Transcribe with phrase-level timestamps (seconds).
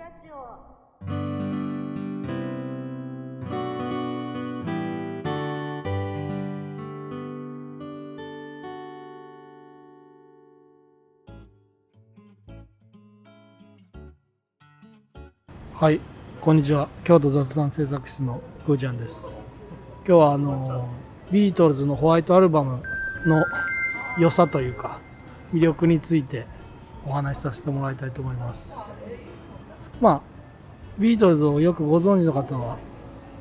[0.00, 0.34] ラジオ
[15.74, 16.00] はい、
[16.40, 16.88] こんにちは。
[17.04, 19.36] 京都雑談制作室のぐーちゃんです。
[19.98, 20.88] 今日はあの
[21.30, 22.82] ビートルズのホワイトアルバム
[23.26, 23.44] の
[24.18, 24.98] 良さというか
[25.52, 26.46] 魅力について
[27.06, 28.72] お話しさせてもらいたいと思います。
[30.00, 30.22] まあ
[30.98, 32.78] ビートルズをよくご存知の方は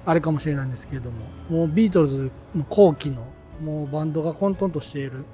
[0.05, 3.25] あれかもしれないんですけれども、もうビートルズの後期の
[3.61, 5.25] もうバンドが混沌としている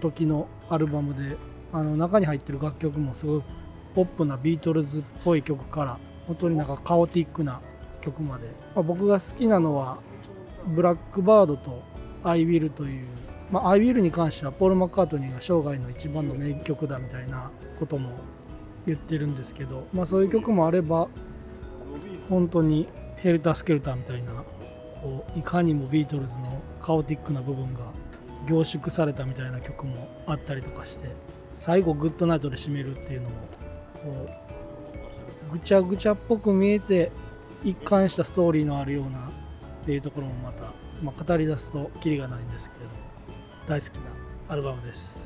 [0.00, 1.36] 時のアルバムで、
[1.72, 3.42] あの中に入ってる楽曲もすごい
[3.94, 7.60] ポップなビートルズっぽい曲から本当になんかカオティックな
[8.00, 9.98] 曲まで、まあ、僕が好きなのは
[10.66, 11.82] ブラックバードと
[12.24, 13.06] 「I Will」という、
[13.50, 18.10] まあ、I Will に関してはポール・マッカートニーが生涯の一番の名曲だみたいなことも
[18.88, 21.08] 言ってるんですけど、まあ、そういう曲もあれば
[22.28, 24.44] 本当にヘルター・スケルターみたいな
[25.02, 27.92] こういかにもビートルズのカオティックな部分が
[28.48, 31.14] 凝縮されたみたいな曲もあったりとかして
[31.56, 33.36] 最後グッドナイトで締めるっていうのも
[33.94, 34.28] こ
[35.48, 37.10] うぐちゃぐちゃっぽく見えて
[37.64, 39.28] 一貫したストーリーのあるような
[39.82, 40.72] っていうところもまた、
[41.02, 42.98] まあ、語り出すとキリがないんですけれども
[43.66, 44.12] 大好きな
[44.48, 45.18] アルバムです。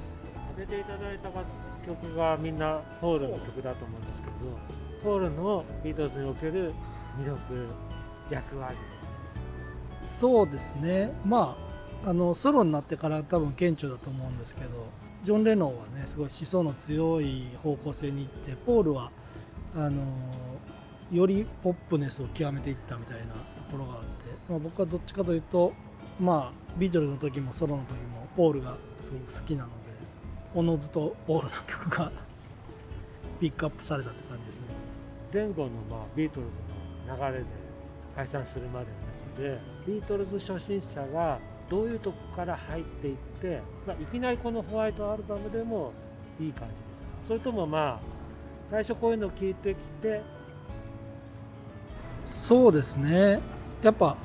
[0.57, 1.31] 当てていただいた
[1.87, 4.33] 曲がみんなポールの曲だと思うんですけど
[5.03, 6.73] ポールのビートルズにおける
[7.19, 7.39] 魅力
[8.31, 8.77] 役割。
[10.19, 11.13] そうですね。
[11.25, 11.57] ま
[12.05, 14.87] ああのソロになってから多分顕著だと思うんですけど
[15.23, 19.13] ジョン・レノンはねすごい思想の強い方向性に行ってポールは
[19.77, 20.03] あの
[21.13, 23.39] よりポップネスを極めていったみたいなと
[23.71, 24.09] ころがあって、
[24.49, 25.73] まあ、僕はどっちかというと
[26.21, 29.82] まあビートルズの時もソロの時もポールがすごく好きなので
[30.55, 32.11] おのずとポールの曲が
[33.41, 34.63] ピックアップされたって感じですね。
[35.33, 36.47] 前後のまあビートル
[37.07, 37.47] ズの流れで
[38.15, 41.39] 解散するまでの中でビートルズ初心者が
[41.71, 45.93] どういうとこから入っていって、まあ、いきなりこのホワイトアルバムでも
[46.39, 47.29] いい感じですか？
[47.29, 48.01] それともまあ
[48.71, 50.21] 最初こういうのを聞いてきて
[52.27, 53.41] そうですね。
[53.83, 54.17] やっぱ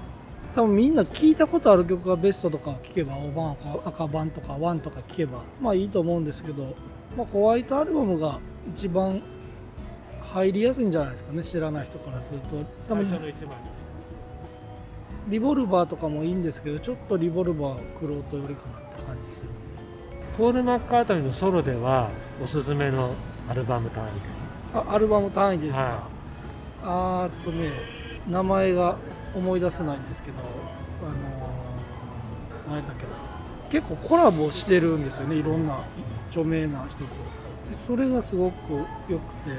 [0.57, 6.75] 多分みんな聞いたことある曲がベストとか聞けば青版赤版とかワンとか聞けばまあいいと思うんですけど、
[7.15, 8.39] まあ、ホワイトアルバムが
[8.73, 9.21] 一番
[10.19, 12.47] 入りやすいんじゃないですかね知らない人からすると。
[12.89, 13.55] 多分最初の一枚
[15.27, 20.37] リボルバーとかもいいんですけどちょっとリボルバークロートよりかなって感じするんで。
[20.39, 22.09] ポール・マッカートニーのソロでは
[22.43, 23.07] おすすめの
[23.47, 24.11] アルバム単位で
[24.73, 26.07] あアルバム単位でですか、は
[26.81, 27.69] あーっとね
[28.27, 28.97] 名前が
[29.35, 30.37] 思い出せないんですけど
[31.03, 33.09] あのー、何やったっけな。
[33.69, 35.83] 結構コラボしてるんですよねいろんな
[36.29, 37.05] 著名な人と。
[37.05, 37.07] で
[37.85, 39.51] それがすごく良くて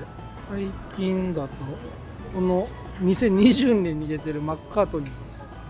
[0.50, 1.48] 最近だと
[2.34, 2.68] この
[3.02, 5.10] 2020年に出てるマッカートニー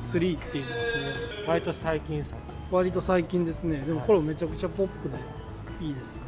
[0.01, 1.49] 3っていうのがすごい。
[1.49, 2.37] 割と最近作
[2.71, 3.79] 割と最近ですね。
[3.79, 5.17] でもこれめちゃくちゃポップで
[5.85, 6.15] いいです。
[6.17, 6.21] ね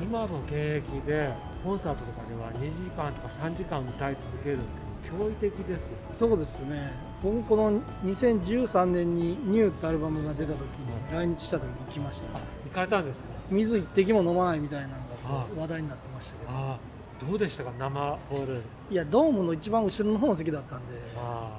[0.00, 1.32] 今の現役で
[1.62, 4.64] コンサートとかでは2時間とか3時間歌い続けるって
[5.12, 5.86] 驚異的です。
[5.86, 6.92] よそうですね。
[7.22, 10.66] 僕この2013年に「ニューってアルバムが出た時に
[11.12, 12.38] 来日した時に行きました。
[12.38, 13.26] あ行かれたんですか？
[13.50, 17.30] 水一滴も飲まないみたいなのがあ話題になってましたけど。
[17.30, 17.72] どうでしたか？
[17.78, 18.62] 生ポール。
[18.90, 21.58] いやドームの一番後ろの方の席だったんであ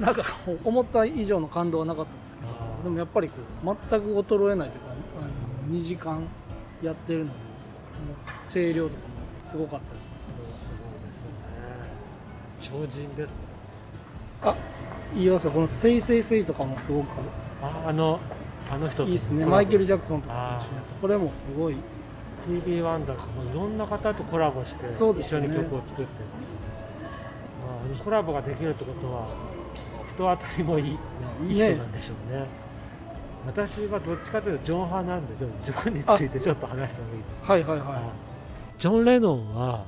[0.00, 0.22] なんか
[0.64, 2.48] 思った以上の感動はなかったんですけど
[2.84, 3.34] でもやっぱりこ
[3.64, 4.90] う全く衰えないというか
[5.20, 5.22] あ
[5.70, 6.22] の2時間
[6.82, 7.30] やってるのに
[8.52, 10.07] 声量とかもすごかったです
[12.70, 13.30] 超人です
[14.42, 14.54] あ
[15.14, 15.50] 言いますよ。
[15.52, 17.06] この「せいせいせい」とかもすごく
[17.62, 18.20] ああの
[18.70, 20.60] あの人といいですねマイケル・ジャクソンとか
[21.00, 21.76] これもすごい
[22.46, 26.12] TV ワンダーもいろんな方とコラボして一緒に曲を作って、
[27.66, 29.26] まあ、コラボができるってことは
[30.14, 30.90] 人当たりもいい
[31.48, 32.46] いい人なんでしょうね。
[33.46, 37.52] 私はどっちかというとジョン派なんでジョンについてちょっと話してもいいですか？
[37.52, 38.00] はいはいはい。
[38.80, 39.84] ジョン・レノンは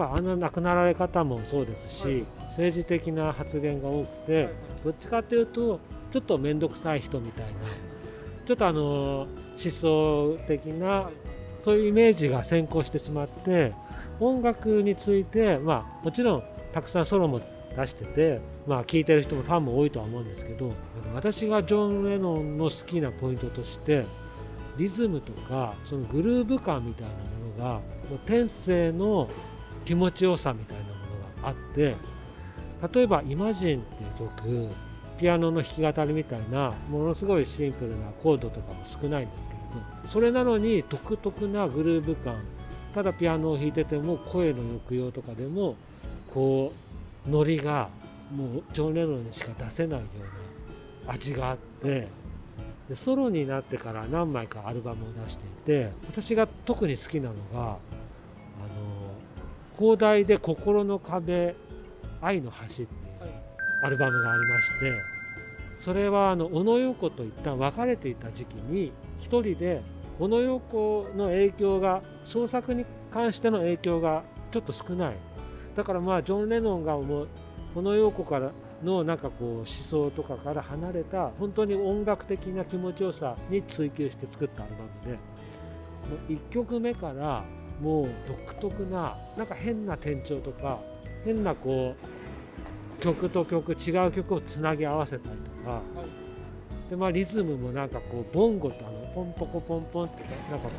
[0.00, 4.48] ぱあの亡くなられ方もそうですし、政治的な発言が多くて
[4.82, 5.78] どっちかというと
[6.10, 7.52] ちょっと面倒くさい人みたいな
[8.46, 11.10] ちょっとあの思想的な
[11.60, 13.74] そういうイメージが先行してしまって
[14.18, 16.42] 音楽についてまあもちろん
[16.72, 17.40] たくさんソロも
[17.76, 20.72] 出しててまあ聴いてる人もファンも多いとは思うんですけど
[21.14, 24.06] 私がジョン・レノンの好きなポイントとして
[24.78, 27.80] リズムとかそのグルーヴ感みたいなものが
[28.26, 29.28] 天性の
[29.90, 31.96] 気持ちよさみたいなものがあって
[32.94, 34.68] 例えば「イマジン」っていう曲
[35.18, 39.60] ピアノの弾き語りみたいなものすごいシンプルなコードとかも少ないんですけれ
[40.04, 42.36] どそれなのに独特なグルーヴ感
[42.94, 45.74] ただピアノを弾いてても声の抑揚とかでも
[46.32, 46.72] こ
[47.26, 47.88] うノリが
[48.32, 50.06] もうジョン・レノンにしか出せないよ
[51.04, 52.06] うな味があって
[52.88, 57.78] でソロになってから何枚かアルバムを出していて私が特に好きなのが
[59.80, 61.54] あの広大で心の壁
[62.20, 62.88] 愛の橋っていう
[63.82, 64.92] アルバムがありまして
[65.80, 69.82] それはあの小野洋子と一旦別れていた時期に一人で
[70.18, 74.22] 小野洋子の影響が創作に関しての影響が
[74.52, 75.16] ちょっと少ない。
[75.74, 77.28] だからまあジョン・レノンが思う
[77.74, 85.18] 小野洋子からのなんかこう思想とかから離れた本当に音楽的な気持ちよさに追求して作ったアルバムでも
[86.28, 87.44] う1曲目から
[87.80, 90.80] もう独特ななんか変な転調とか
[91.24, 91.94] 変なこ
[92.98, 95.80] う曲と曲違う曲をつなぎ合わせたりとか、
[96.90, 100.74] でまあ、リズムもなんかこうボンゴとあのポンポコポンポンってなんかこ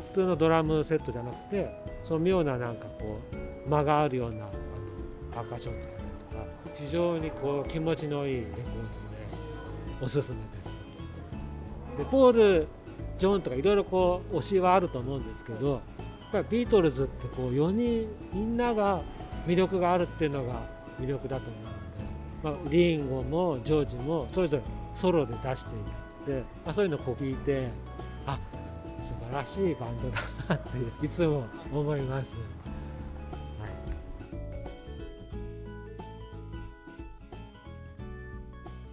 [0.00, 1.70] う普通のドラムセットじゃなくて
[2.04, 3.20] その妙ななんかこ
[3.66, 4.52] う間があるようなあの
[5.32, 5.98] パーカッションとかね
[6.30, 6.44] とか
[6.74, 8.66] 非常にこう気持ちのいいレコードで
[10.02, 11.98] おすすめです。
[11.98, 12.66] でポール・
[13.18, 15.80] ジョンとかいろいろこう推しはあると思うんですけど
[16.32, 19.02] ぱりビートルズってこう4人みんなが
[19.46, 20.62] 魅力があるっていうのが
[20.98, 21.50] 魅力だと
[22.42, 24.62] 思うので、まあ、リンゴもジョージもそれぞれ
[24.94, 25.74] ソロで出して
[26.30, 27.68] いって、まあ、そういうのをこう聞いて
[28.26, 28.38] あ
[29.02, 30.60] 素晴らしいバンドだなっ
[31.00, 32.30] ていつも思います。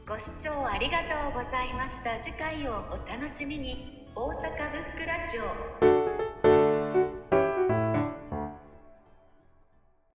[0.08, 2.20] ご視聴ありがとうございました。
[2.20, 4.00] 次回をお楽しみに。
[4.16, 5.38] 大阪ブックラジ
[5.86, 5.89] オ。